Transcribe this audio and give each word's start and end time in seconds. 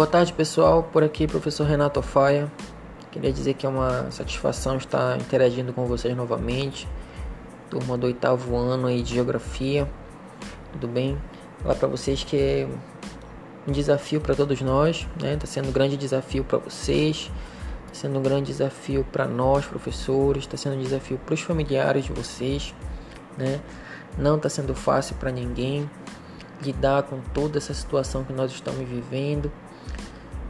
Boa 0.00 0.08
tarde, 0.08 0.32
pessoal. 0.32 0.82
Por 0.82 1.04
aqui, 1.04 1.26
professor 1.26 1.66
Renato 1.66 2.00
Faia. 2.00 2.50
Queria 3.12 3.30
dizer 3.30 3.52
que 3.52 3.66
é 3.66 3.68
uma 3.68 4.10
satisfação 4.10 4.78
estar 4.78 5.18
interagindo 5.18 5.74
com 5.74 5.84
vocês 5.84 6.16
novamente. 6.16 6.88
Turma 7.68 7.98
do 7.98 8.06
oitavo 8.06 8.56
ano 8.56 8.86
aí 8.86 9.02
de 9.02 9.12
Geografia. 9.12 9.86
Tudo 10.72 10.88
bem? 10.88 11.18
Falar 11.62 11.74
para 11.74 11.86
vocês 11.86 12.24
que 12.24 12.34
é 12.34 12.68
um 13.68 13.72
desafio 13.72 14.22
para 14.22 14.34
todos 14.34 14.58
nós, 14.62 15.06
né? 15.20 15.34
Está 15.34 15.46
sendo 15.46 15.68
um 15.68 15.72
grande 15.72 15.98
desafio 15.98 16.44
para 16.44 16.56
vocês, 16.56 17.30
está 17.92 18.08
sendo 18.08 18.18
um 18.18 18.22
grande 18.22 18.46
desafio 18.46 19.04
para 19.12 19.26
nós, 19.26 19.66
professores, 19.66 20.44
está 20.44 20.56
sendo 20.56 20.76
um 20.76 20.80
desafio 20.80 21.18
para 21.18 21.34
os 21.34 21.42
familiares 21.42 22.06
de 22.06 22.12
vocês, 22.14 22.74
né? 23.36 23.60
Não 24.16 24.36
está 24.36 24.48
sendo 24.48 24.74
fácil 24.74 25.14
para 25.16 25.30
ninguém 25.30 25.90
lidar 26.62 27.02
com 27.02 27.20
toda 27.34 27.58
essa 27.58 27.74
situação 27.74 28.24
que 28.24 28.32
nós 28.32 28.50
estamos 28.50 28.88
vivendo. 28.88 29.52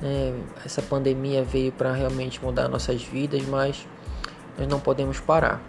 É, 0.02 0.34
essa 0.64 0.80
pandemia 0.80 1.42
veio 1.44 1.72
para 1.72 1.92
realmente 1.92 2.42
mudar 2.42 2.68
nossas 2.68 3.02
vidas, 3.02 3.42
mas 3.46 3.86
nós 4.58 4.66
não 4.66 4.80
podemos 4.80 5.20
parar. 5.20 5.60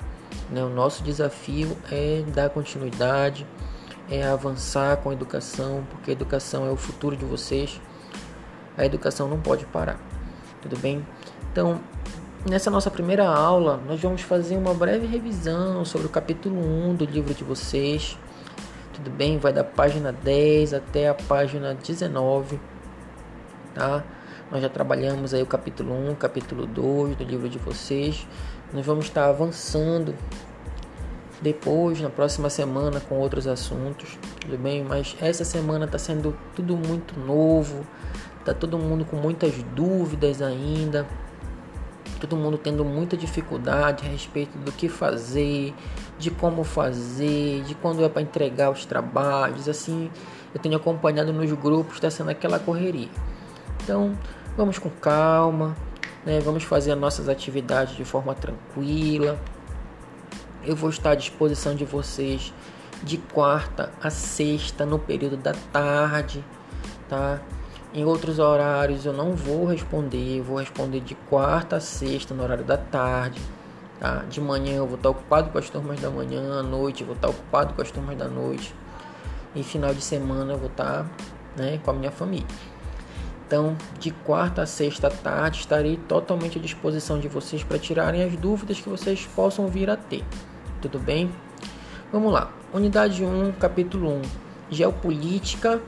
Né? 0.49 0.63
O 0.63 0.69
nosso 0.69 1.03
desafio 1.03 1.77
é 1.91 2.23
dar 2.33 2.49
continuidade, 2.49 3.45
é 4.09 4.23
avançar 4.23 4.97
com 4.97 5.09
a 5.09 5.13
educação, 5.13 5.83
porque 5.89 6.11
a 6.11 6.13
educação 6.13 6.65
é 6.65 6.71
o 6.71 6.77
futuro 6.77 7.15
de 7.15 7.25
vocês. 7.25 7.79
A 8.77 8.85
educação 8.85 9.27
não 9.27 9.39
pode 9.39 9.65
parar. 9.65 9.99
Tudo 10.61 10.77
bem? 10.77 11.05
Então, 11.51 11.81
nessa 12.49 12.71
nossa 12.71 12.89
primeira 12.89 13.27
aula, 13.27 13.81
nós 13.87 13.99
vamos 13.99 14.21
fazer 14.21 14.55
uma 14.55 14.73
breve 14.73 15.05
revisão 15.05 15.83
sobre 15.83 16.07
o 16.07 16.09
capítulo 16.09 16.57
1 16.57 16.95
do 16.95 17.05
livro 17.05 17.33
de 17.33 17.43
vocês 17.43 18.17
tudo 19.01 19.09
bem? 19.09 19.39
Vai 19.39 19.51
da 19.51 19.63
página 19.63 20.11
10 20.11 20.75
até 20.75 21.09
a 21.09 21.15
página 21.15 21.73
19, 21.73 22.59
tá? 23.73 24.03
Nós 24.51 24.61
já 24.61 24.67
trabalhamos 24.67 25.33
aí 25.33 25.41
o 25.41 25.45
capítulo 25.45 25.93
1, 26.11 26.15
capítulo 26.15 26.65
2 26.65 27.15
do 27.15 27.23
livro 27.23 27.47
de 27.47 27.57
vocês. 27.57 28.27
Nós 28.73 28.85
vamos 28.85 29.05
estar 29.05 29.29
avançando 29.29 30.13
depois, 31.41 32.01
na 32.01 32.09
próxima 32.09 32.49
semana, 32.49 32.99
com 32.99 33.15
outros 33.15 33.47
assuntos, 33.47 34.19
tudo 34.41 34.57
bem? 34.57 34.83
Mas 34.83 35.15
essa 35.21 35.45
semana 35.45 35.85
está 35.85 35.97
sendo 35.97 36.37
tudo 36.53 36.75
muito 36.75 37.17
novo, 37.17 37.87
tá 38.43 38.53
todo 38.53 38.77
mundo 38.77 39.05
com 39.05 39.15
muitas 39.15 39.53
dúvidas 39.73 40.41
ainda, 40.41 41.07
todo 42.19 42.35
mundo 42.35 42.57
tendo 42.57 42.83
muita 42.83 43.15
dificuldade 43.15 44.05
a 44.05 44.09
respeito 44.09 44.57
do 44.57 44.71
que 44.73 44.89
fazer, 44.89 45.73
de 46.19 46.29
como 46.29 46.65
fazer, 46.65 47.63
de 47.63 47.73
quando 47.75 48.03
é 48.03 48.09
para 48.09 48.21
entregar 48.21 48.69
os 48.69 48.85
trabalhos, 48.85 49.69
assim, 49.69 50.11
eu 50.53 50.59
tenho 50.59 50.75
acompanhado 50.75 51.31
nos 51.31 51.49
grupos, 51.53 51.95
está 51.95 52.09
sendo 52.09 52.31
aquela 52.31 52.59
correria. 52.59 53.09
Então, 53.83 54.15
vamos 54.57 54.77
com 54.79 54.89
calma, 54.89 55.75
né? 56.25 56.39
Vamos 56.39 56.63
fazer 56.63 56.91
as 56.91 56.99
nossas 56.99 57.29
atividades 57.29 57.95
de 57.95 58.05
forma 58.05 58.33
tranquila. 58.35 59.37
Eu 60.63 60.75
vou 60.75 60.89
estar 60.89 61.11
à 61.11 61.15
disposição 61.15 61.73
de 61.75 61.85
vocês 61.85 62.53
de 63.03 63.17
quarta 63.17 63.91
a 64.01 64.09
sexta 64.09 64.85
no 64.85 64.99
período 64.99 65.37
da 65.37 65.53
tarde, 65.71 66.43
tá? 67.09 67.41
Em 67.93 68.05
outros 68.05 68.39
horários 68.39 69.05
eu 69.05 69.11
não 69.11 69.35
vou 69.35 69.65
responder, 69.65 70.37
eu 70.37 70.43
vou 70.43 70.57
responder 70.57 71.01
de 71.01 71.15
quarta 71.15 71.77
a 71.77 71.79
sexta 71.81 72.33
no 72.33 72.43
horário 72.43 72.63
da 72.63 72.77
tarde. 72.77 73.41
Tá? 73.99 74.23
De 74.29 74.39
manhã 74.41 74.77
eu 74.77 74.87
vou 74.87 74.95
estar 74.95 75.09
ocupado 75.09 75.49
com 75.51 75.57
as 75.57 75.69
turmas 75.69 75.99
da 75.99 76.09
manhã, 76.09 76.59
à 76.59 76.63
noite 76.63 77.01
eu 77.01 77.07
vou 77.07 77.15
estar 77.15 77.27
ocupado 77.29 77.73
com 77.73 77.81
as 77.81 77.91
turmas 77.91 78.17
da 78.17 78.27
noite. 78.27 78.73
E 79.53 79.61
final 79.61 79.93
de 79.93 80.01
semana 80.01 80.53
eu 80.53 80.57
vou 80.57 80.69
estar 80.69 81.05
né, 81.57 81.79
com 81.83 81.91
a 81.91 81.93
minha 81.93 82.11
família. 82.11 82.47
Então, 83.51 83.75
de 83.99 84.11
quarta 84.11 84.61
a 84.61 84.65
sexta 84.65 85.09
tarde 85.09 85.59
estarei 85.59 85.97
totalmente 86.07 86.57
à 86.57 86.61
disposição 86.61 87.19
de 87.19 87.27
vocês 87.27 87.61
para 87.65 87.77
tirarem 87.77 88.23
as 88.23 88.33
dúvidas 88.37 88.79
que 88.79 88.87
vocês 88.87 89.27
possam 89.35 89.67
vir 89.67 89.89
a 89.89 89.97
ter. 89.97 90.23
Tudo 90.81 90.97
bem? 90.97 91.29
Vamos 92.13 92.31
lá. 92.31 92.49
Unidade 92.73 93.25
1, 93.25 93.51
capítulo 93.59 94.09
1. 94.09 94.21
Geopolítica 94.69 95.81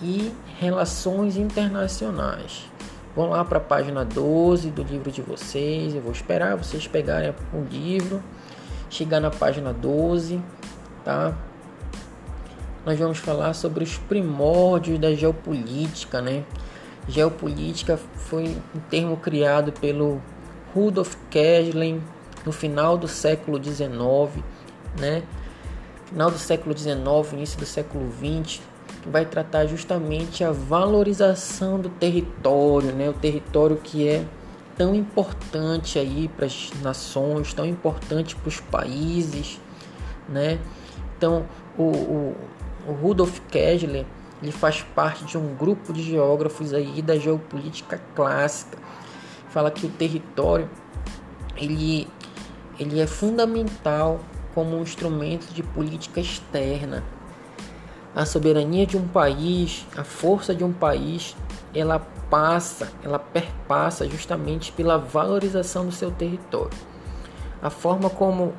e 0.00 0.32
relações 0.60 1.36
internacionais. 1.36 2.70
Vão 3.16 3.30
lá 3.30 3.44
para 3.44 3.58
a 3.58 3.60
página 3.60 4.04
12 4.04 4.70
do 4.70 4.84
livro 4.84 5.10
de 5.10 5.22
vocês. 5.22 5.92
Eu 5.92 6.02
vou 6.02 6.12
esperar 6.12 6.56
vocês 6.56 6.86
pegarem 6.86 7.34
o 7.52 7.62
livro, 7.68 8.22
chegar 8.88 9.18
na 9.18 9.32
página 9.32 9.72
12, 9.72 10.40
tá? 11.04 11.36
Nós 12.84 12.96
vamos 12.96 13.18
falar 13.18 13.54
sobre 13.54 13.82
os 13.82 13.98
primórdios 13.98 15.00
da 15.00 15.12
geopolítica, 15.12 16.22
né? 16.22 16.44
Geopolítica 17.08 17.96
foi 17.96 18.56
um 18.74 18.80
termo 18.90 19.16
criado 19.16 19.72
pelo 19.72 20.20
Rudolf 20.74 21.14
Kesslin 21.30 22.02
no 22.44 22.52
final 22.52 22.98
do 22.98 23.06
século 23.06 23.62
XIX, 23.62 24.44
né? 24.98 25.22
Final 26.06 26.30
do 26.30 26.38
século 26.38 26.76
XIX, 26.76 27.32
início 27.32 27.58
do 27.58 27.66
século 27.66 28.10
XX, 28.12 28.60
vai 29.06 29.24
tratar 29.24 29.66
justamente 29.66 30.42
a 30.42 30.50
valorização 30.50 31.78
do 31.78 31.88
território, 31.88 32.92
né? 32.92 33.08
O 33.08 33.14
território 33.14 33.76
que 33.76 34.08
é 34.08 34.24
tão 34.76 34.94
importante 34.94 35.98
aí 35.98 36.28
para 36.36 36.46
as 36.46 36.70
nações, 36.82 37.54
tão 37.54 37.64
importante 37.64 38.36
para 38.36 38.48
os 38.48 38.60
países, 38.60 39.60
né? 40.28 40.58
Então, 41.16 41.46
o, 41.78 41.82
o, 41.84 42.36
o 42.88 42.92
Rudolf 42.92 43.40
Kessler 43.48 44.04
ele 44.42 44.52
faz 44.52 44.82
parte 44.82 45.24
de 45.24 45.38
um 45.38 45.54
grupo 45.54 45.92
de 45.92 46.02
geógrafos 46.02 46.72
aí 46.72 47.00
da 47.00 47.16
geopolítica 47.16 48.00
clássica. 48.14 48.78
Fala 49.50 49.70
que 49.70 49.86
o 49.86 49.90
território 49.90 50.68
ele, 51.56 52.06
ele 52.78 53.00
é 53.00 53.06
fundamental 53.06 54.20
como 54.54 54.76
um 54.76 54.82
instrumento 54.82 55.52
de 55.52 55.62
política 55.62 56.20
externa 56.20 57.02
a 58.16 58.24
soberania 58.24 58.86
de 58.86 58.96
um 58.96 59.06
país, 59.06 59.86
a 59.94 60.02
força 60.02 60.54
de 60.54 60.64
um 60.64 60.72
país, 60.72 61.36
ela 61.74 61.98
passa, 62.30 62.90
ela 63.04 63.18
perpassa 63.18 64.08
justamente 64.08 64.72
pela 64.72 64.96
valorização 64.96 65.84
do 65.84 65.92
seu 65.92 66.10
território. 66.10 66.72
A 67.60 67.68
forma 67.68 68.08
como 68.08 68.54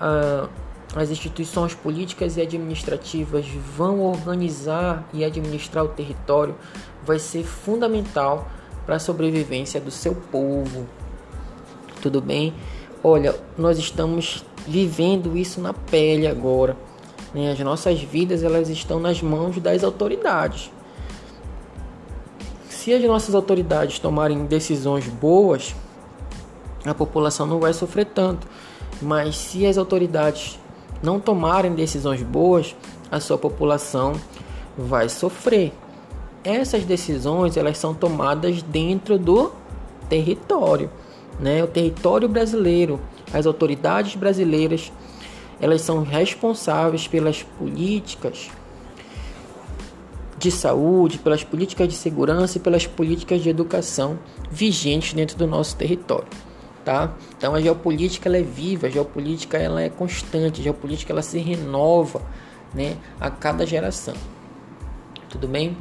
ah, 0.00 0.48
as 0.94 1.10
instituições 1.10 1.74
políticas 1.74 2.36
e 2.36 2.40
administrativas 2.40 3.46
vão 3.76 4.00
organizar 4.00 5.06
e 5.12 5.24
administrar 5.24 5.84
o 5.84 5.88
território 5.88 6.54
vai 7.04 7.18
ser 7.18 7.44
fundamental 7.44 8.48
para 8.84 8.96
a 8.96 8.98
sobrevivência 8.98 9.80
do 9.80 9.90
seu 9.90 10.14
povo. 10.14 10.86
Tudo 12.00 12.20
bem? 12.20 12.54
Olha, 13.02 13.34
nós 13.58 13.78
estamos 13.78 14.44
vivendo 14.66 15.36
isso 15.36 15.60
na 15.60 15.72
pele 15.72 16.26
agora. 16.26 16.76
Né? 17.34 17.50
As 17.50 17.58
nossas 17.60 18.00
vidas 18.00 18.42
elas 18.42 18.68
estão 18.68 18.98
nas 18.98 19.20
mãos 19.20 19.58
das 19.58 19.84
autoridades. 19.84 20.70
Se 22.68 22.92
as 22.92 23.02
nossas 23.02 23.34
autoridades 23.34 23.98
tomarem 23.98 24.46
decisões 24.46 25.06
boas, 25.08 25.74
a 26.84 26.94
população 26.94 27.46
não 27.46 27.58
vai 27.58 27.72
sofrer 27.72 28.06
tanto. 28.06 28.46
Mas 29.02 29.36
se 29.36 29.66
as 29.66 29.76
autoridades 29.76 30.58
não 31.06 31.20
tomarem 31.20 31.72
decisões 31.72 32.20
boas, 32.20 32.74
a 33.08 33.20
sua 33.20 33.38
população 33.38 34.14
vai 34.76 35.08
sofrer. 35.08 35.72
Essas 36.42 36.84
decisões 36.84 37.56
elas 37.56 37.78
são 37.78 37.94
tomadas 37.94 38.60
dentro 38.60 39.16
do 39.16 39.52
território, 40.08 40.90
né? 41.38 41.62
O 41.62 41.68
território 41.68 42.28
brasileiro, 42.28 43.00
as 43.32 43.46
autoridades 43.46 44.16
brasileiras 44.16 44.92
elas 45.60 45.80
são 45.80 46.02
responsáveis 46.02 47.06
pelas 47.06 47.42
políticas 47.42 48.50
de 50.36 50.50
saúde, 50.50 51.18
pelas 51.18 51.44
políticas 51.44 51.88
de 51.88 51.94
segurança 51.94 52.58
e 52.58 52.60
pelas 52.60 52.86
políticas 52.86 53.42
de 53.42 53.48
educação 53.48 54.18
vigentes 54.50 55.14
dentro 55.14 55.36
do 55.38 55.46
nosso 55.46 55.76
território, 55.76 56.26
tá? 56.86 57.12
Então 57.36 57.54
a 57.54 57.60
geopolítica 57.60 58.28
ela 58.28 58.38
é 58.38 58.42
viva, 58.42 58.86
a 58.86 58.90
geopolítica 58.90 59.58
ela 59.58 59.82
é 59.82 59.90
constante, 59.90 60.62
a 60.62 60.64
geopolítica 60.64 61.12
ela 61.12 61.20
se 61.20 61.38
renova, 61.38 62.22
né, 62.72 62.96
a 63.20 63.28
cada 63.28 63.66
geração. 63.66 64.14
Tudo 65.28 65.46
bem? 65.46 65.76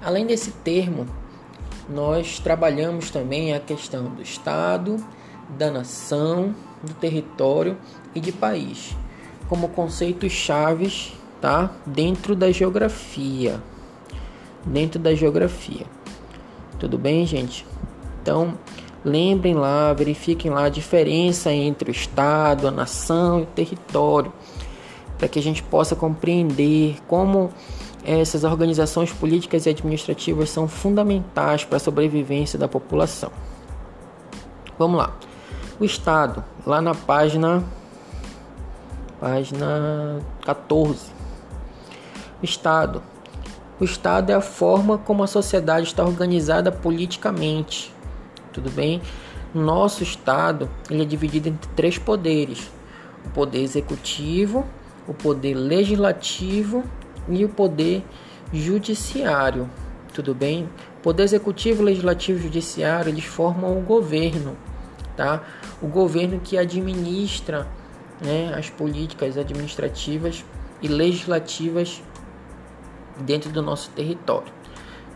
Além 0.00 0.26
desse 0.26 0.52
termo, 0.52 1.06
nós 1.88 2.38
trabalhamos 2.38 3.10
também 3.10 3.54
a 3.54 3.60
questão 3.60 4.04
do 4.04 4.22
estado, 4.22 5.04
da 5.58 5.70
nação, 5.70 6.54
do 6.82 6.94
território 6.94 7.76
e 8.14 8.20
de 8.20 8.30
país 8.30 8.94
como 9.52 9.68
conceitos 9.68 10.32
chaves, 10.32 11.12
tá? 11.38 11.70
Dentro 11.84 12.34
da 12.34 12.50
geografia. 12.50 13.62
Dentro 14.64 14.98
da 14.98 15.14
geografia. 15.14 15.84
Tudo 16.78 16.96
bem, 16.96 17.26
gente? 17.26 17.66
Então, 18.22 18.56
lembrem 19.04 19.54
lá, 19.54 19.92
verifiquem 19.92 20.50
lá 20.50 20.64
a 20.64 20.68
diferença 20.68 21.52
entre 21.52 21.90
o 21.90 21.92
estado, 21.92 22.68
a 22.68 22.70
nação 22.70 23.40
e 23.40 23.42
o 23.42 23.46
território, 23.46 24.32
para 25.18 25.28
que 25.28 25.38
a 25.38 25.42
gente 25.42 25.62
possa 25.62 25.94
compreender 25.94 26.96
como 27.06 27.50
essas 28.04 28.42
organizações 28.44 29.12
políticas 29.12 29.66
e 29.66 29.70
administrativas 29.70 30.50
são 30.50 30.66
fundamentais 30.66 31.64
para 31.64 31.76
a 31.76 31.80
sobrevivência 31.80 32.58
da 32.58 32.66
população. 32.66 33.30
Vamos 34.78 34.98
lá. 34.98 35.14
O 35.78 35.84
Estado, 35.84 36.44
lá 36.66 36.80
na 36.80 36.94
página 36.94 37.62
página 39.20 40.20
14. 40.44 41.06
O 42.42 42.44
Estado. 42.44 43.00
O 43.78 43.84
Estado 43.84 44.30
é 44.30 44.34
a 44.34 44.40
forma 44.40 44.98
como 44.98 45.22
a 45.22 45.28
sociedade 45.28 45.86
está 45.86 46.04
organizada 46.04 46.72
politicamente. 46.72 47.91
Tudo 48.52 48.70
bem? 48.70 49.00
Nosso 49.54 50.02
Estado 50.02 50.68
ele 50.90 51.02
é 51.02 51.04
dividido 51.04 51.48
entre 51.48 51.70
três 51.74 51.98
poderes: 51.98 52.70
o 53.24 53.30
poder 53.30 53.62
executivo, 53.62 54.66
o 55.06 55.14
poder 55.14 55.54
legislativo 55.54 56.84
e 57.28 57.44
o 57.44 57.48
poder 57.48 58.04
judiciário. 58.52 59.68
Tudo 60.12 60.34
bem? 60.34 60.68
Poder 61.02 61.22
executivo, 61.22 61.82
legislativo 61.82 62.38
e 62.38 62.42
judiciário, 62.42 63.10
eles 63.10 63.24
formam 63.24 63.78
o 63.78 63.80
governo, 63.80 64.56
tá? 65.16 65.42
O 65.80 65.86
governo 65.86 66.38
que 66.40 66.58
administra, 66.58 67.66
né, 68.20 68.54
as 68.54 68.70
políticas 68.70 69.36
administrativas 69.36 70.44
e 70.80 70.88
legislativas 70.88 72.02
dentro 73.20 73.50
do 73.50 73.62
nosso 73.62 73.90
território. 73.90 74.52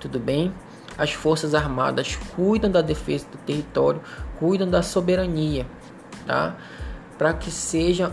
Tudo 0.01 0.19
bem? 0.19 0.53
As 0.99 1.13
Forças 1.13 1.55
Armadas 1.55 2.17
cuidam 2.35 2.71
da 2.71 2.81
defesa 2.81 3.27
do 3.31 3.39
território, 3.39 4.01
cuidam 4.39 4.69
da 4.69 4.83
soberania, 4.83 5.67
tá? 6.27 6.57
Para 7.19 7.33
que 7.33 7.51
seja 7.51 8.13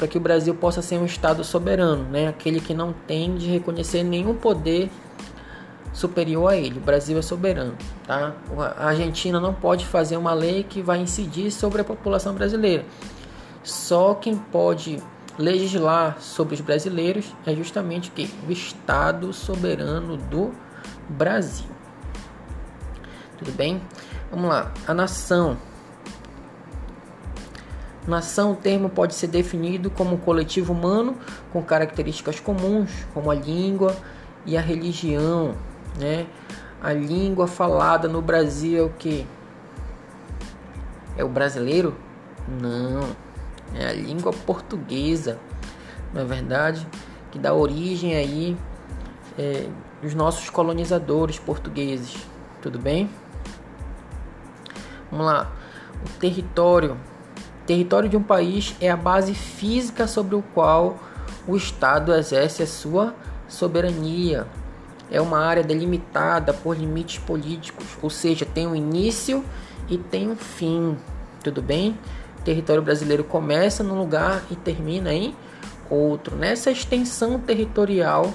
para 0.00 0.08
que 0.08 0.16
o 0.16 0.20
Brasil 0.20 0.54
possa 0.54 0.80
ser 0.80 0.96
um 0.96 1.04
Estado 1.04 1.44
soberano, 1.44 2.04
né? 2.04 2.26
aquele 2.26 2.58
que 2.58 2.72
não 2.72 2.90
tem 3.06 3.36
de 3.36 3.46
reconhecer 3.50 4.02
nenhum 4.02 4.34
poder 4.34 4.90
superior 5.92 6.48
a 6.48 6.56
ele. 6.56 6.78
O 6.78 6.82
Brasil 6.82 7.18
é 7.18 7.22
soberano. 7.22 7.76
Tá? 8.06 8.32
A 8.78 8.86
Argentina 8.86 9.38
não 9.38 9.52
pode 9.52 9.84
fazer 9.84 10.16
uma 10.16 10.32
lei 10.32 10.64
que 10.64 10.80
vai 10.80 11.00
incidir 11.00 11.50
sobre 11.50 11.82
a 11.82 11.84
população 11.84 12.34
brasileira. 12.34 12.84
Só 13.62 14.14
quem 14.14 14.36
pode 14.36 15.02
legislar 15.38 16.16
sobre 16.18 16.54
os 16.54 16.62
brasileiros 16.62 17.34
é 17.46 17.54
justamente 17.54 18.10
que? 18.10 18.30
o 18.48 18.50
Estado 18.50 19.34
soberano 19.34 20.16
do 20.16 20.50
Brasil. 21.10 21.79
Tudo 23.40 23.52
bem? 23.52 23.82
Vamos 24.30 24.48
lá. 24.48 24.72
A 24.86 24.94
nação 24.94 25.58
Nação, 28.06 28.52
o 28.52 28.56
termo 28.56 28.88
pode 28.88 29.14
ser 29.14 29.26
definido 29.26 29.90
como 29.90 30.14
um 30.14 30.18
coletivo 30.18 30.72
humano 30.72 31.16
com 31.52 31.62
características 31.62 32.40
comuns, 32.40 32.90
como 33.12 33.30
a 33.30 33.34
língua 33.34 33.94
e 34.46 34.56
a 34.56 34.60
religião, 34.60 35.54
né? 35.98 36.26
A 36.82 36.92
língua 36.94 37.46
falada 37.46 38.08
no 38.08 38.22
Brasil 38.22 38.78
é 38.78 38.82
o 38.82 38.88
que? 38.88 39.26
É 41.16 41.22
o 41.22 41.28
brasileiro? 41.28 41.94
Não, 42.48 43.14
é 43.74 43.86
a 43.86 43.92
língua 43.92 44.32
portuguesa, 44.32 45.38
não 46.14 46.22
é 46.22 46.24
verdade? 46.24 46.86
Que 47.30 47.38
dá 47.38 47.52
origem 47.52 48.16
aí 48.16 48.56
é, 49.38 49.68
dos 50.00 50.14
nossos 50.14 50.48
colonizadores 50.48 51.38
portugueses, 51.38 52.16
tudo 52.62 52.78
bem? 52.78 53.10
Vamos 55.10 55.26
lá, 55.26 55.50
o 56.04 56.18
território 56.18 56.96
Território 57.70 58.08
de 58.08 58.16
um 58.16 58.22
país 58.24 58.74
é 58.80 58.90
a 58.90 58.96
base 58.96 59.32
física 59.32 60.08
sobre 60.08 60.34
o 60.34 60.42
qual 60.42 60.98
o 61.46 61.54
Estado 61.54 62.12
exerce 62.12 62.64
a 62.64 62.66
sua 62.66 63.14
soberania. 63.46 64.44
É 65.08 65.20
uma 65.20 65.38
área 65.38 65.62
delimitada 65.62 66.52
por 66.52 66.76
limites 66.76 67.18
políticos, 67.18 67.86
ou 68.02 68.10
seja, 68.10 68.44
tem 68.44 68.66
um 68.66 68.74
início 68.74 69.44
e 69.88 69.96
tem 69.96 70.28
um 70.28 70.34
fim. 70.34 70.96
Tudo 71.44 71.62
bem? 71.62 71.96
O 72.40 72.42
território 72.42 72.82
brasileiro 72.82 73.22
começa 73.22 73.84
num 73.84 74.00
lugar 74.00 74.42
e 74.50 74.56
termina 74.56 75.12
em 75.12 75.36
outro. 75.88 76.34
Nessa 76.34 76.72
extensão 76.72 77.38
territorial, 77.38 78.32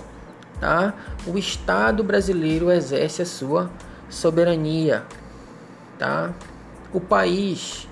tá? 0.62 0.94
O 1.28 1.38
Estado 1.38 2.06
brasileiro 2.06 2.72
exerce 2.72 3.22
a 3.22 3.26
sua 3.26 3.70
soberania, 4.10 5.04
tá? 6.00 6.34
O 6.96 7.00
país 7.00 7.88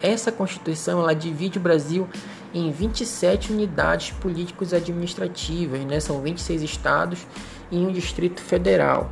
Essa 0.01 0.31
Constituição 0.31 1.01
ela 1.01 1.13
divide 1.13 1.57
o 1.57 1.61
Brasil 1.61 2.07
em 2.53 2.71
27 2.71 3.51
unidades 3.51 4.11
políticos 4.11 4.73
administrativas, 4.73 5.81
né? 5.85 5.99
São 5.99 6.21
26 6.21 6.61
estados 6.61 7.25
e 7.71 7.77
um 7.77 7.91
distrito 7.91 8.41
federal, 8.41 9.11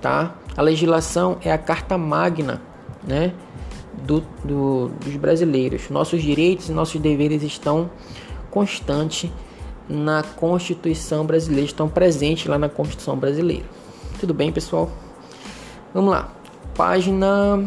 tá? 0.00 0.34
A 0.56 0.62
legislação 0.62 1.38
é 1.42 1.52
a 1.52 1.58
carta 1.58 1.98
magna, 1.98 2.60
né? 3.06 3.32
Do, 4.04 4.20
do, 4.42 4.88
dos 4.88 5.16
brasileiros. 5.16 5.90
Nossos 5.90 6.22
direitos 6.22 6.68
e 6.68 6.72
nossos 6.72 7.00
deveres 7.00 7.42
estão 7.42 7.90
constantes 8.50 9.30
na 9.88 10.22
Constituição 10.22 11.26
brasileira, 11.26 11.66
estão 11.66 11.88
presentes 11.88 12.46
lá 12.46 12.58
na 12.58 12.68
Constituição 12.68 13.16
brasileira. 13.16 13.64
Tudo 14.18 14.32
bem, 14.32 14.50
pessoal? 14.50 14.90
Vamos 15.92 16.10
lá. 16.10 16.32
Página 16.74 17.62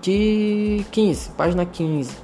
de 0.00 0.84
15, 0.92 1.30
página 1.30 1.66
15. 1.66 2.23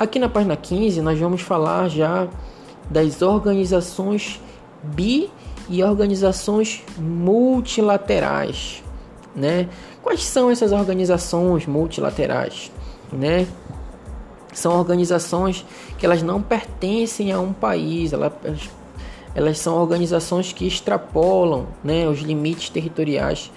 Aqui 0.00 0.18
na 0.18 0.30
página 0.30 0.56
15 0.56 1.02
nós 1.02 1.18
vamos 1.18 1.42
falar 1.42 1.86
já 1.90 2.26
das 2.88 3.20
organizações 3.20 4.40
bi 4.82 5.30
e 5.68 5.84
organizações 5.84 6.82
multilaterais, 6.96 8.82
né? 9.36 9.68
Quais 10.02 10.24
são 10.24 10.50
essas 10.50 10.72
organizações 10.72 11.66
multilaterais, 11.66 12.72
né? 13.12 13.46
São 14.54 14.72
organizações 14.72 15.66
que 15.98 16.06
elas 16.06 16.22
não 16.22 16.40
pertencem 16.40 17.30
a 17.30 17.38
um 17.38 17.52
país, 17.52 18.14
elas, 18.14 18.32
elas 19.34 19.58
são 19.58 19.76
organizações 19.76 20.50
que 20.50 20.66
extrapolam, 20.66 21.66
né, 21.84 22.08
os 22.08 22.20
limites 22.20 22.70
territoriais 22.70 23.52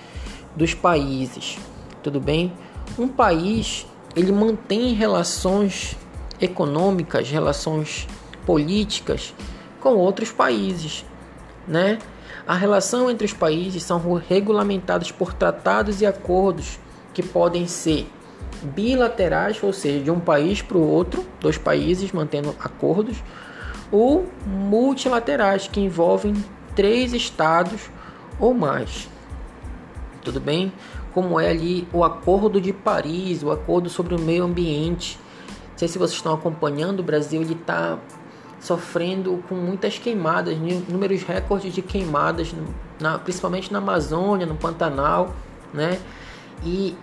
dos 0.58 0.74
países. 0.74 1.58
Tudo 2.04 2.20
bem? 2.20 2.52
Um 3.00 3.08
país 3.08 3.88
ele 4.14 4.34
mantém 4.34 4.94
relações 4.94 5.96
econômicas, 6.44 7.30
relações 7.30 8.08
políticas 8.46 9.34
com 9.80 9.96
outros 9.96 10.32
países, 10.32 11.06
né? 11.68 11.98
A 12.46 12.56
relação 12.56 13.10
entre 13.10 13.26
os 13.26 13.34
países 13.34 13.84
são 13.84 14.00
regulamentadas 14.16 15.12
por 15.12 15.34
tratados 15.34 16.02
e 16.02 16.06
acordos 16.06 16.78
que 17.14 17.24
podem 17.24 17.68
ser 17.68 18.08
bilaterais, 18.62 19.62
ou 19.64 19.72
seja, 19.72 20.04
de 20.04 20.12
um 20.12 20.20
país 20.20 20.62
para 20.62 20.78
o 20.78 20.88
outro, 20.88 21.26
dois 21.40 21.58
países 21.58 22.12
mantendo 22.12 22.56
acordos, 22.60 23.24
ou 23.92 24.28
multilaterais, 24.46 25.68
que 25.68 25.80
envolvem 25.80 26.34
três 26.76 27.14
estados 27.14 27.90
ou 28.40 28.54
mais. 28.54 29.08
Tudo 30.22 30.40
bem? 30.40 30.74
Como 31.14 31.40
é 31.40 31.50
ali 31.50 31.88
o 31.94 32.04
Acordo 32.04 32.60
de 32.60 32.74
Paris, 32.74 33.44
o 33.44 33.52
Acordo 33.52 33.90
sobre 33.90 34.16
o 34.16 34.20
Meio 34.20 34.44
Ambiente, 34.44 35.20
não 35.74 35.78
sei 35.78 35.88
se 35.88 35.98
vocês 35.98 36.18
estão 36.18 36.34
acompanhando, 36.34 37.00
o 37.00 37.04
Brasil 37.04 37.42
está 37.42 37.98
sofrendo 38.60 39.44
com 39.50 39.56
muitas 39.56 39.98
queimadas, 39.98 40.56
números 40.88 41.24
recordes 41.24 41.74
de 41.74 41.82
queimadas, 41.82 42.54
na, 43.00 43.18
principalmente 43.18 43.74
na 43.74 43.80
Amazônia, 43.80 44.46
no 44.46 44.56
Pantanal, 44.56 45.34
né? 45.74 46.00
E 46.64 46.96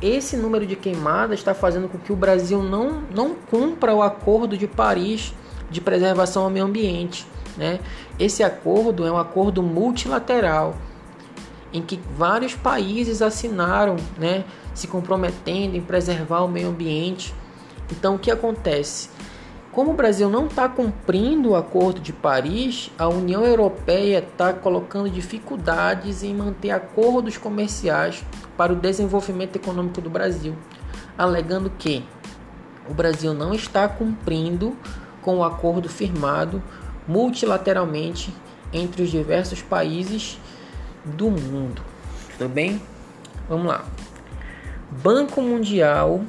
esse 0.00 0.36
número 0.36 0.64
de 0.64 0.76
queimadas 0.76 1.40
está 1.40 1.52
fazendo 1.54 1.88
com 1.88 1.98
que 1.98 2.12
o 2.12 2.16
Brasil 2.16 2.62
não, 2.62 3.02
não 3.14 3.34
cumpra 3.34 3.92
o 3.94 4.00
Acordo 4.00 4.56
de 4.56 4.66
Paris 4.66 5.34
de 5.70 5.80
preservação 5.80 6.44
ao 6.44 6.50
meio 6.50 6.64
ambiente. 6.64 7.26
Né? 7.56 7.80
Esse 8.18 8.42
acordo 8.42 9.06
é 9.06 9.12
um 9.12 9.18
acordo 9.18 9.62
multilateral 9.62 10.74
em 11.72 11.82
que 11.82 12.00
vários 12.16 12.54
países 12.54 13.20
assinaram, 13.20 13.96
né, 14.16 14.44
se 14.72 14.86
comprometendo 14.86 15.76
em 15.76 15.80
preservar 15.80 16.42
o 16.42 16.48
meio 16.48 16.68
ambiente 16.68 17.34
então, 17.90 18.16
o 18.16 18.18
que 18.18 18.30
acontece? 18.30 19.08
Como 19.72 19.90
o 19.90 19.94
Brasil 19.94 20.30
não 20.30 20.46
está 20.46 20.68
cumprindo 20.68 21.50
o 21.50 21.56
Acordo 21.56 22.00
de 22.00 22.12
Paris, 22.12 22.90
a 22.96 23.08
União 23.08 23.44
Europeia 23.44 24.18
está 24.18 24.52
colocando 24.52 25.10
dificuldades 25.10 26.22
em 26.22 26.32
manter 26.32 26.70
acordos 26.70 27.36
comerciais 27.36 28.24
para 28.56 28.72
o 28.72 28.76
desenvolvimento 28.76 29.56
econômico 29.56 30.00
do 30.00 30.08
Brasil. 30.08 30.54
alegando 31.16 31.70
que 31.70 32.04
o 32.88 32.92
Brasil 32.92 33.32
não 33.32 33.54
está 33.54 33.88
cumprindo 33.88 34.76
com 35.22 35.38
o 35.38 35.44
acordo 35.44 35.88
firmado 35.88 36.62
multilateralmente 37.06 38.34
entre 38.72 39.02
os 39.02 39.10
diversos 39.10 39.62
países 39.62 40.38
do 41.04 41.30
mundo. 41.30 41.82
Tudo 42.36 42.48
bem? 42.48 42.82
Vamos 43.48 43.66
lá. 43.66 43.84
Banco 44.90 45.40
Mundial 45.40 46.24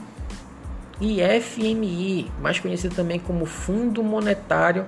e 1.00 1.20
FMI, 1.42 2.32
mais 2.42 2.60
conhecido 2.60 2.96
também 2.96 3.20
como 3.20 3.46
Fundo 3.46 4.04
Monetário 4.04 4.86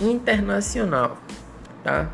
Internacional, 0.00 1.18
tá? 1.82 2.10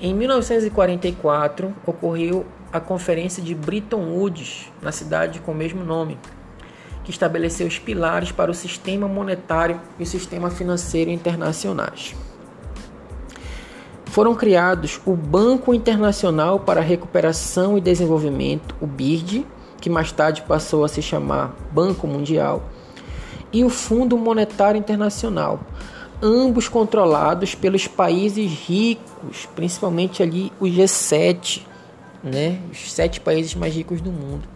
Em 0.00 0.14
1944 0.14 1.74
ocorreu 1.86 2.46
a 2.72 2.80
Conferência 2.80 3.42
de 3.42 3.54
Bretton 3.54 4.02
Woods, 4.10 4.70
na 4.82 4.90
cidade 4.90 5.38
com 5.40 5.52
o 5.52 5.54
mesmo 5.54 5.84
nome, 5.84 6.18
que 7.04 7.10
estabeleceu 7.10 7.66
os 7.66 7.78
pilares 7.78 8.32
para 8.32 8.50
o 8.50 8.54
sistema 8.54 9.06
monetário 9.06 9.80
e 9.98 10.02
o 10.02 10.06
sistema 10.06 10.50
financeiro 10.50 11.10
internacionais. 11.10 12.14
Foram 14.06 14.34
criados 14.34 15.00
o 15.04 15.14
Banco 15.14 15.74
Internacional 15.74 16.60
para 16.60 16.80
a 16.80 16.84
Recuperação 16.84 17.76
e 17.76 17.80
Desenvolvimento, 17.80 18.74
o 18.80 18.86
BIRD, 18.86 19.44
que 19.84 19.90
mais 19.90 20.10
tarde 20.10 20.40
passou 20.40 20.82
a 20.82 20.88
se 20.88 21.02
chamar 21.02 21.54
Banco 21.70 22.06
Mundial, 22.06 22.62
e 23.52 23.62
o 23.62 23.68
Fundo 23.68 24.16
Monetário 24.16 24.78
Internacional, 24.78 25.60
ambos 26.22 26.68
controlados 26.68 27.54
pelos 27.54 27.86
países 27.86 28.50
ricos, 28.50 29.46
principalmente 29.54 30.22
ali 30.22 30.50
o 30.58 30.64
G7, 30.64 31.60
né, 32.22 32.60
os 32.72 32.90
sete 32.90 33.20
países 33.20 33.54
mais 33.54 33.74
ricos 33.74 34.00
do 34.00 34.10
mundo. 34.10 34.48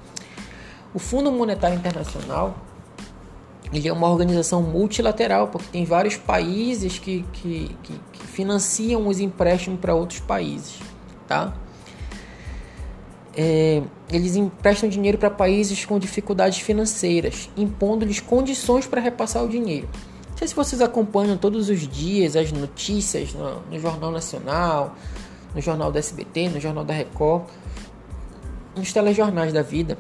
O 0.94 0.98
Fundo 0.98 1.30
Monetário 1.30 1.76
Internacional 1.76 2.54
ele 3.70 3.86
é 3.86 3.92
uma 3.92 4.08
organização 4.08 4.62
multilateral, 4.62 5.48
porque 5.48 5.68
tem 5.70 5.84
vários 5.84 6.16
países 6.16 6.98
que, 6.98 7.22
que, 7.34 7.76
que, 7.82 8.00
que 8.14 8.26
financiam 8.26 9.06
os 9.06 9.20
empréstimos 9.20 9.78
para 9.78 9.94
outros 9.94 10.20
países. 10.20 10.78
Tá? 11.26 11.52
É, 13.40 13.82
eles 14.10 14.34
emprestam 14.34 14.88
dinheiro 14.88 15.16
para 15.16 15.30
países 15.30 15.84
com 15.84 15.96
dificuldades 15.96 16.58
financeiras, 16.58 17.48
impondo-lhes 17.56 18.18
condições 18.18 18.84
para 18.84 19.00
repassar 19.00 19.44
o 19.44 19.48
dinheiro. 19.48 19.88
Não 20.30 20.38
sei 20.38 20.48
se 20.48 20.56
vocês 20.56 20.82
acompanham 20.82 21.36
todos 21.36 21.68
os 21.68 21.86
dias 21.86 22.34
as 22.34 22.50
notícias 22.50 23.32
no, 23.34 23.60
no 23.70 23.78
Jornal 23.78 24.10
Nacional, 24.10 24.96
no 25.54 25.60
Jornal 25.60 25.92
da 25.92 26.00
SBT, 26.00 26.48
no 26.48 26.60
Jornal 26.60 26.84
da 26.84 26.92
Record, 26.92 27.44
nos 28.76 28.92
telejornais 28.92 29.52
da 29.52 29.62
vida 29.62 29.96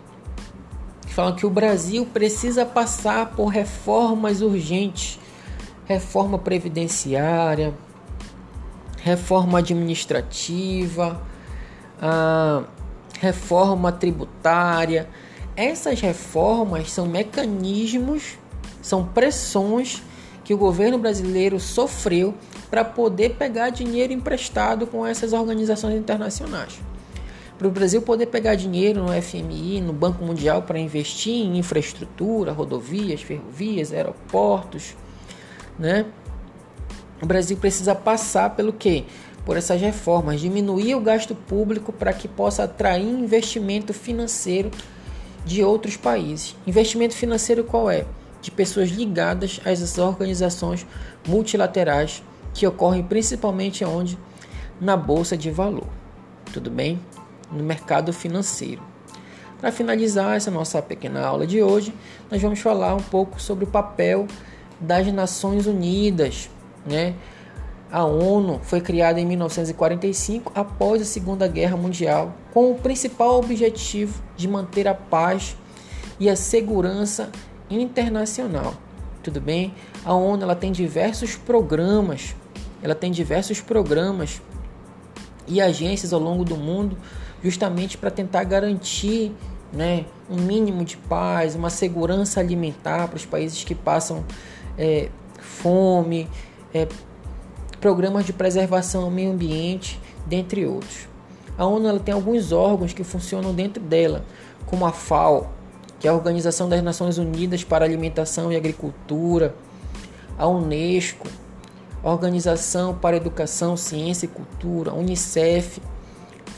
falam 1.18 1.34
que 1.34 1.44
o 1.44 1.50
Brasil 1.50 2.06
precisa 2.06 2.64
passar 2.64 3.32
por 3.32 3.48
reformas 3.48 4.40
urgentes, 4.40 5.18
reforma 5.84 6.38
previdenciária, 6.38 7.74
reforma 9.02 9.58
administrativa, 9.58 11.20
reforma 13.20 13.92
tributária. 13.92 15.08
Essas 15.56 16.00
reformas 16.00 16.90
são 16.90 17.06
mecanismos, 17.06 18.38
são 18.80 19.04
pressões 19.04 20.02
que 20.44 20.54
o 20.54 20.58
governo 20.58 20.98
brasileiro 20.98 21.58
sofreu 21.60 22.34
para 22.70 22.84
poder 22.84 23.34
pegar 23.34 23.70
dinheiro 23.70 24.12
emprestado 24.12 24.86
com 24.86 25.04
essas 25.06 25.32
organizações 25.32 25.96
internacionais 25.96 26.78
para 27.58 27.66
o 27.66 27.70
Brasil 27.72 28.00
poder 28.00 28.26
pegar 28.26 28.54
dinheiro 28.54 29.02
no 29.02 29.20
FMI, 29.20 29.80
no 29.80 29.92
Banco 29.92 30.24
Mundial 30.24 30.62
para 30.62 30.78
investir 30.78 31.34
em 31.34 31.58
infraestrutura, 31.58 32.52
rodovias, 32.52 33.20
ferrovias, 33.20 33.92
aeroportos, 33.92 34.94
né? 35.76 36.06
O 37.20 37.26
Brasil 37.26 37.56
precisa 37.56 37.96
passar 37.96 38.50
pelo 38.54 38.72
quê? 38.72 39.04
Por 39.48 39.56
essas 39.56 39.80
reformas, 39.80 40.42
diminuir 40.42 40.94
o 40.94 41.00
gasto 41.00 41.34
público 41.34 41.90
para 41.90 42.12
que 42.12 42.28
possa 42.28 42.64
atrair 42.64 43.08
investimento 43.08 43.94
financeiro 43.94 44.70
de 45.42 45.64
outros 45.64 45.96
países. 45.96 46.54
Investimento 46.66 47.14
financeiro 47.14 47.64
qual 47.64 47.90
é? 47.90 48.04
De 48.42 48.50
pessoas 48.50 48.90
ligadas 48.90 49.58
essas 49.64 49.96
organizações 49.96 50.86
multilaterais 51.26 52.22
que 52.52 52.66
ocorrem 52.66 53.02
principalmente 53.02 53.82
onde? 53.86 54.18
Na 54.78 54.98
bolsa 54.98 55.34
de 55.34 55.50
valor. 55.50 55.88
Tudo 56.52 56.70
bem? 56.70 57.00
no 57.50 57.64
mercado 57.64 58.12
financeiro. 58.12 58.82
Para 59.58 59.72
finalizar 59.72 60.36
essa 60.36 60.50
nossa 60.50 60.80
pequena 60.82 61.24
aula 61.24 61.46
de 61.46 61.62
hoje, 61.62 61.94
nós 62.30 62.40
vamos 62.40 62.60
falar 62.60 62.94
um 62.94 63.02
pouco 63.02 63.40
sobre 63.40 63.64
o 63.64 63.68
papel 63.68 64.26
das 64.78 65.06
Nações 65.12 65.66
Unidas. 65.66 66.50
Né? 66.86 67.14
A 67.90 68.04
ONU 68.04 68.60
foi 68.62 68.82
criada 68.82 69.18
em 69.18 69.24
1945 69.24 70.52
após 70.54 71.00
a 71.00 71.04
Segunda 71.06 71.48
Guerra 71.48 71.76
Mundial, 71.76 72.34
com 72.52 72.70
o 72.70 72.74
principal 72.74 73.38
objetivo 73.38 74.22
de 74.36 74.46
manter 74.46 74.86
a 74.86 74.94
paz 74.94 75.56
e 76.20 76.28
a 76.28 76.36
segurança 76.36 77.30
internacional. 77.70 78.74
Tudo 79.22 79.40
bem? 79.40 79.74
A 80.04 80.12
ONU 80.12 80.42
ela 80.42 80.54
tem 80.54 80.70
diversos 80.70 81.34
programas, 81.34 82.36
ela 82.82 82.94
tem 82.94 83.10
diversos 83.10 83.60
programas 83.60 84.42
e 85.46 85.60
agências 85.60 86.12
ao 86.12 86.20
longo 86.20 86.44
do 86.44 86.56
mundo 86.56 86.96
justamente 87.42 87.96
para 87.96 88.10
tentar 88.10 88.44
garantir 88.44 89.32
né, 89.72 90.04
um 90.28 90.36
mínimo 90.36 90.84
de 90.84 90.96
paz, 90.96 91.54
uma 91.54 91.70
segurança 91.70 92.40
alimentar 92.40 93.08
para 93.08 93.16
os 93.16 93.24
países 93.24 93.64
que 93.64 93.74
passam 93.74 94.24
é, 94.76 95.08
fome, 95.38 96.28
é, 96.72 96.86
programas 97.80 98.24
de 98.24 98.32
preservação 98.32 99.04
ao 99.04 99.10
meio 99.10 99.32
ambiente, 99.32 100.00
dentre 100.26 100.66
outros. 100.66 101.08
A 101.56 101.64
ONU 101.64 101.98
tem 102.00 102.14
alguns 102.14 102.52
órgãos 102.52 102.92
que 102.92 103.02
funcionam 103.02 103.52
dentro 103.52 103.82
dela, 103.82 104.24
como 104.66 104.86
a 104.86 104.92
FAO, 104.92 105.50
que 105.98 106.06
é 106.06 106.10
a 106.10 106.14
Organização 106.14 106.68
das 106.68 106.82
Nações 106.82 107.18
Unidas 107.18 107.64
para 107.64 107.84
Alimentação 107.84 108.52
e 108.52 108.56
Agricultura, 108.56 109.54
a 110.38 110.46
Unesco, 110.46 111.26
Organização 112.02 112.94
para 112.94 113.16
Educação, 113.16 113.76
Ciência 113.76 114.26
e 114.26 114.28
Cultura, 114.28 114.92
a 114.92 114.94
Unicef, 114.94 115.80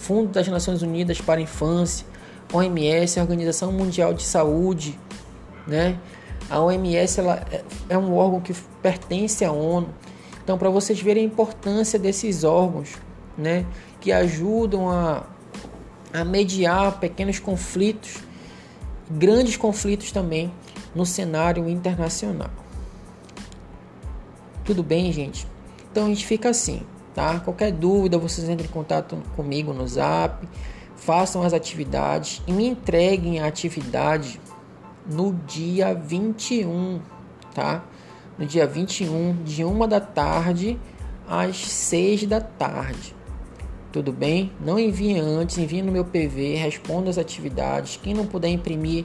Fundo 0.01 0.29
das 0.29 0.47
Nações 0.49 0.83
Unidas 0.83 1.21
para 1.21 1.41
a 1.41 1.43
Infância, 1.43 2.07
OMS, 2.53 3.19
a 3.19 3.23
Organização 3.23 3.73
Mundial 3.73 4.13
de 4.13 4.23
Saúde, 4.23 4.99
né? 5.67 5.99
A 6.49 6.61
OMS 6.61 7.21
ela 7.21 7.47
é, 7.51 7.63
é 7.91 7.99
um 7.99 8.15
órgão 8.17 8.41
que 8.41 8.53
pertence 8.83 9.45
à 9.45 9.53
ONU. 9.53 9.89
Então, 10.43 10.59
para 10.59 10.71
vocês 10.71 11.01
verem 11.01 11.25
a 11.25 11.27
importância 11.27 11.99
desses 11.99 12.45
órgãos, 12.45 12.97
né, 13.37 13.65
que 14.01 14.11
ajudam 14.13 14.89
a, 14.89 15.25
a 16.13 16.25
mediar 16.25 16.99
pequenos 16.99 17.39
conflitos, 17.39 18.19
grandes 19.11 19.57
conflitos 19.57 20.13
também 20.13 20.53
no 20.95 21.07
cenário 21.07 21.69
internacional. 21.69 22.51
Tudo 24.65 24.83
bem, 24.83 25.13
gente? 25.13 25.47
Então 25.91 26.07
a 26.07 26.09
gente 26.09 26.27
fica 26.27 26.51
assim 26.51 26.83
tá? 27.15 27.41
Qualquer 27.41 27.73
dúvida, 27.73 28.19
vocês 28.19 28.49
entrem 28.49 28.69
em 28.69 28.73
contato 28.73 29.19
comigo 29.37 29.73
no 29.73 29.87
Zap, 29.87 30.47
façam 30.97 31.43
as 31.43 31.53
atividades 31.53 32.43
e 32.47 32.53
me 32.53 32.67
entreguem 32.67 33.41
a 33.41 33.47
atividade 33.47 34.41
no 35.07 35.33
dia 35.47 35.95
21, 35.95 37.01
tá? 37.55 37.83
No 38.41 38.47
dia 38.47 38.67
21, 38.67 39.45
de 39.45 39.63
uma 39.63 39.87
da 39.87 40.01
tarde 40.01 40.79
às 41.29 41.59
6 41.59 42.25
da 42.25 42.41
tarde. 42.41 43.15
Tudo 43.93 44.15
bem? 44.15 44.51
Não 44.65 44.79
envie 44.79 45.19
antes, 45.19 45.59
envie 45.59 45.83
no 45.83 45.93
meu 45.93 46.07
PV, 46.07 46.55
responda 46.55 47.11
as 47.11 47.19
atividades. 47.19 48.01
Quem 48.03 48.15
não 48.15 48.25
puder 48.25 48.49
imprimir, 48.49 49.05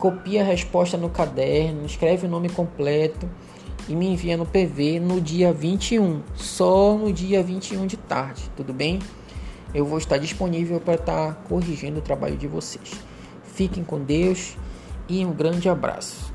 copia 0.00 0.40
a 0.40 0.44
resposta 0.44 0.96
no 0.96 1.08
caderno, 1.08 1.86
escreve 1.86 2.26
o 2.26 2.28
nome 2.28 2.48
completo 2.48 3.30
e 3.88 3.94
me 3.94 4.08
envia 4.08 4.36
no 4.36 4.44
PV 4.44 4.98
no 4.98 5.20
dia 5.20 5.52
21, 5.52 6.20
só 6.34 6.94
no 6.94 7.12
dia 7.12 7.40
21 7.40 7.86
de 7.86 7.96
tarde, 7.96 8.50
tudo 8.56 8.72
bem? 8.72 8.98
Eu 9.72 9.86
vou 9.86 9.98
estar 9.98 10.18
disponível 10.18 10.80
para 10.80 10.94
estar 10.94 11.34
corrigindo 11.48 12.00
o 12.00 12.02
trabalho 12.02 12.36
de 12.36 12.48
vocês. 12.48 12.90
Fiquem 13.44 13.84
com 13.84 14.00
Deus 14.00 14.56
e 15.08 15.24
um 15.24 15.32
grande 15.32 15.68
abraço. 15.68 16.31